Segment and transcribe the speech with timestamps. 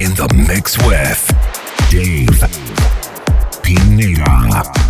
[0.00, 1.26] in the mix with
[1.90, 2.40] Dave
[3.62, 4.87] Pineda.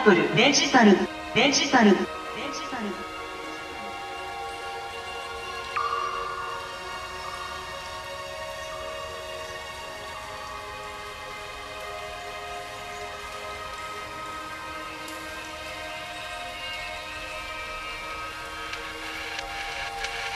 [0.00, 0.96] ップルデジタル
[1.34, 2.00] デジタルデジ
[2.70, 2.86] タル。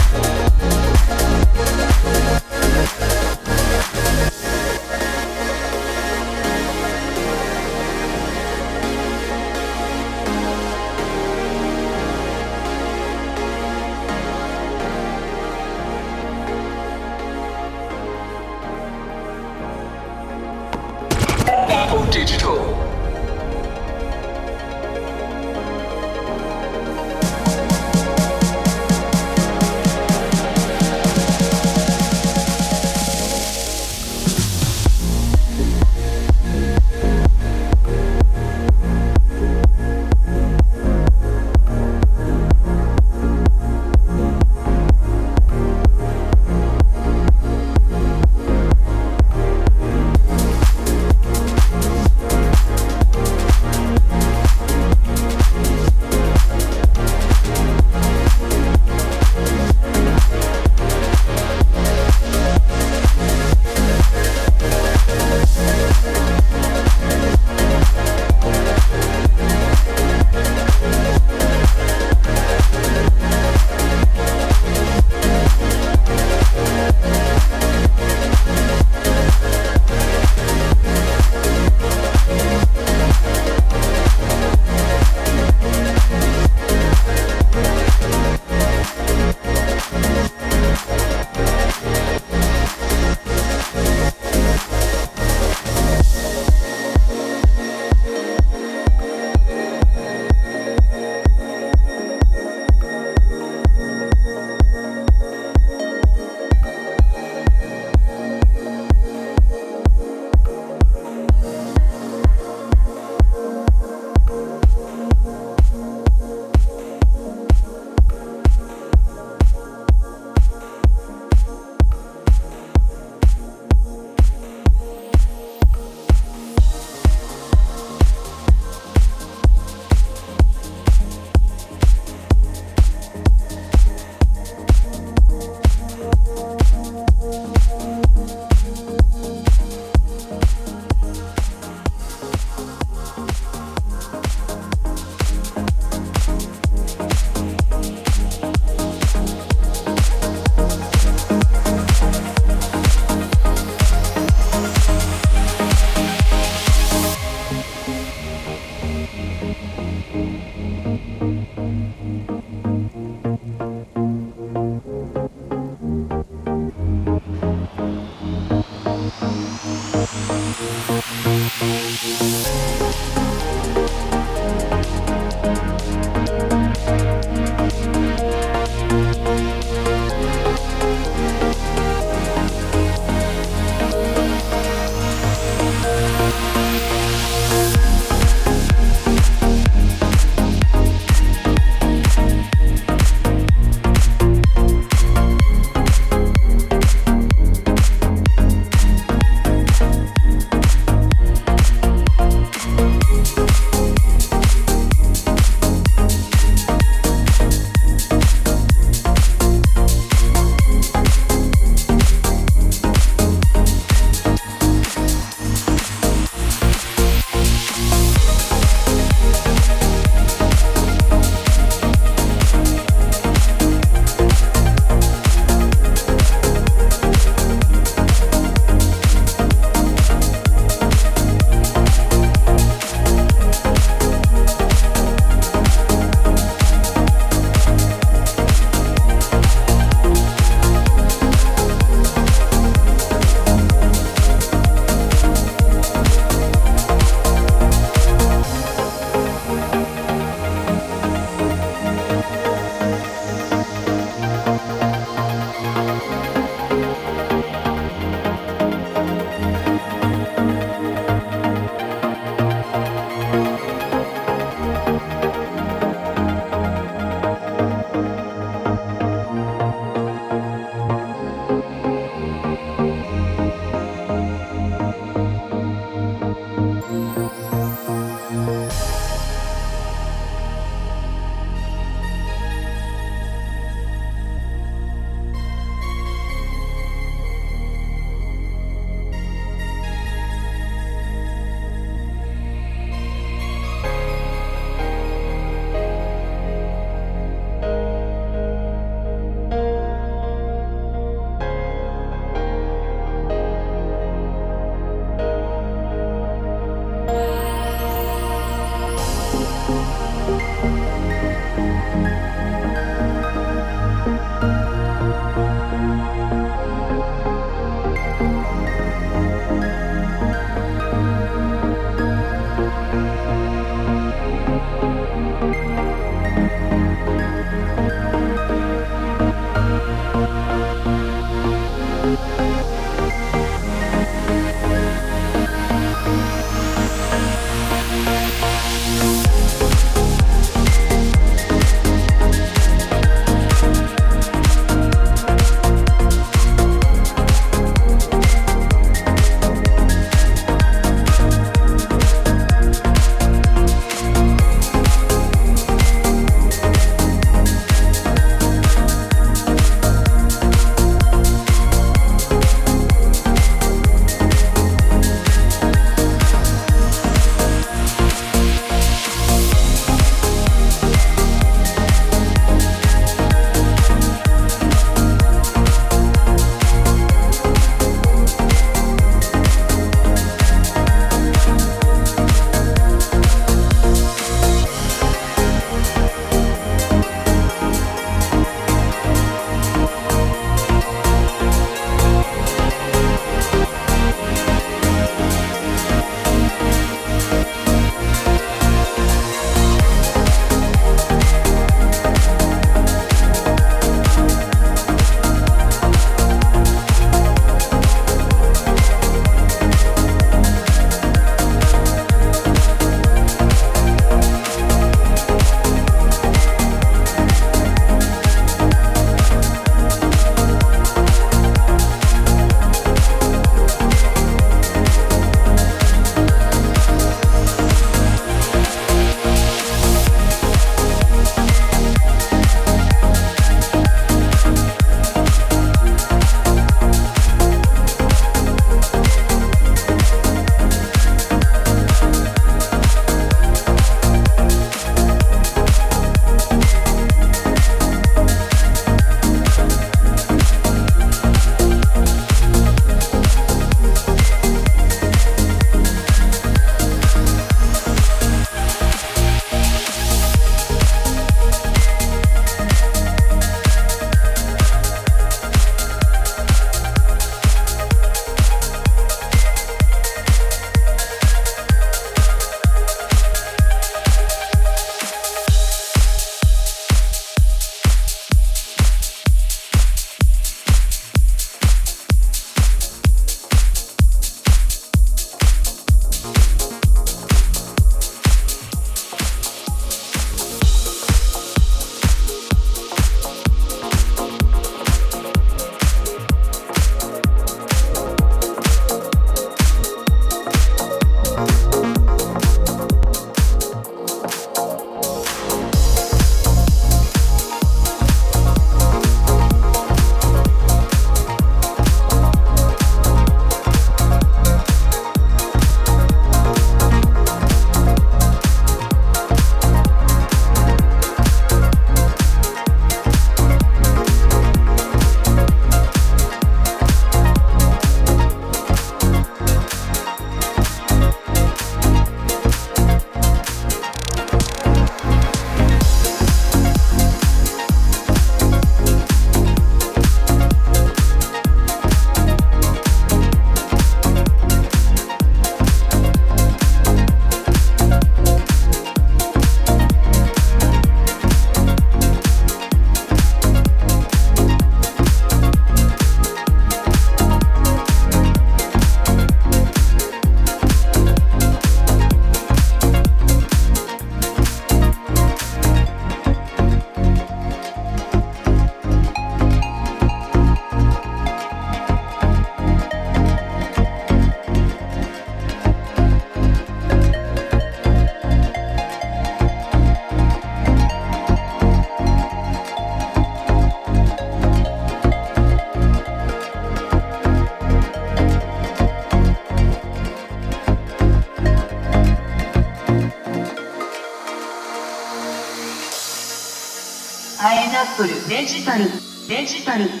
[598.30, 598.84] ップルデジタル
[599.28, 600.00] デジタルデジ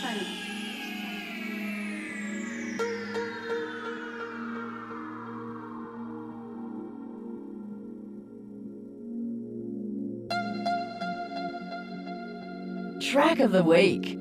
[0.00, 0.20] タル
[13.00, 14.18] Track of the week.